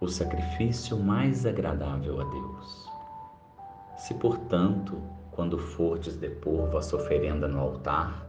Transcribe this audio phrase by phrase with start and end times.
[0.00, 2.88] o sacrifício mais agradável a Deus.
[3.96, 4.96] Se, portanto,
[5.32, 8.24] quando fordes depor vossa oferenda no altar,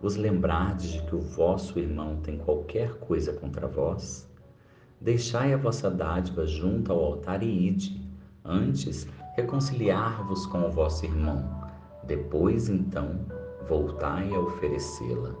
[0.00, 4.26] vos lembrardes de que o vosso irmão tem qualquer coisa contra vós,
[4.98, 8.02] deixai a vossa dádiva junto ao altar e ide,
[8.42, 9.06] antes
[9.36, 11.68] reconciliar-vos com o vosso irmão,
[12.04, 13.26] depois então
[13.68, 15.34] voltai a oferecê-la.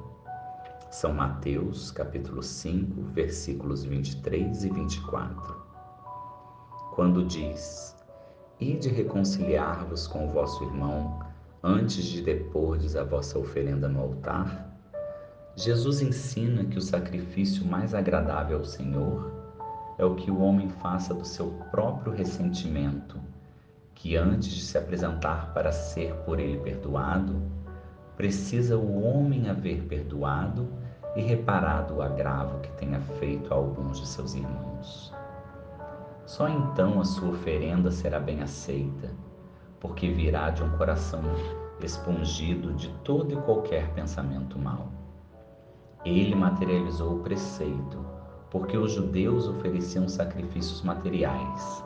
[0.90, 5.59] São Mateus, capítulo 5, versículos 23 e 24
[6.94, 7.96] quando diz:
[8.58, 11.20] Ide reconciliar-vos com o vosso irmão
[11.62, 14.70] antes de depordes a vossa oferenda no altar?
[15.56, 19.30] Jesus ensina que o sacrifício mais agradável ao Senhor
[19.98, 23.18] é o que o homem faça do seu próprio ressentimento,
[23.94, 27.42] que antes de se apresentar para ser por ele perdoado,
[28.16, 30.68] precisa o homem haver perdoado
[31.16, 35.09] e reparado o agravo que tenha feito a alguns de seus irmãos.
[36.30, 39.10] Só então a sua oferenda será bem aceita,
[39.80, 41.20] porque virá de um coração
[41.82, 44.92] expungido de todo e qualquer pensamento mau.
[46.04, 48.06] Ele materializou o preceito,
[48.48, 51.84] porque os judeus ofereciam sacrifícios materiais.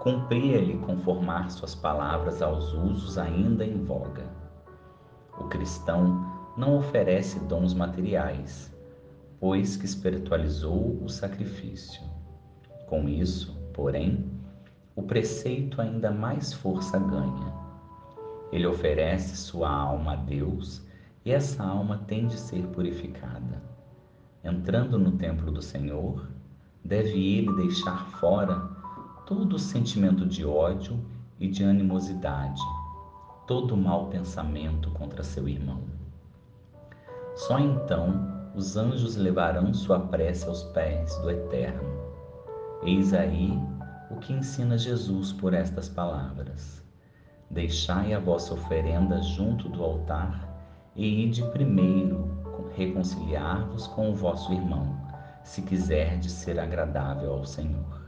[0.00, 4.26] Cumpria-lhe conformar suas palavras aos usos ainda em voga.
[5.38, 8.76] O cristão não oferece dons materiais,
[9.38, 12.02] pois que espiritualizou o sacrifício.
[12.88, 14.28] Com isso, Porém,
[14.96, 17.54] o preceito ainda mais força ganha.
[18.50, 20.84] Ele oferece sua alma a Deus
[21.24, 23.62] e essa alma tem de ser purificada.
[24.42, 26.28] Entrando no templo do Senhor,
[26.84, 28.68] deve ele deixar fora
[29.24, 30.98] todo o sentimento de ódio
[31.38, 32.60] e de animosidade,
[33.46, 35.84] todo mau pensamento contra seu irmão.
[37.36, 42.07] Só então os anjos levarão sua prece aos pés do Eterno
[42.82, 43.50] Eis aí
[44.10, 46.84] o que ensina Jesus por estas palavras:
[47.50, 50.48] Deixai a vossa oferenda junto do altar
[50.94, 52.38] e ide primeiro
[52.78, 54.96] reconciliar-vos com o vosso irmão,
[55.42, 58.07] se quiserdes ser agradável ao Senhor.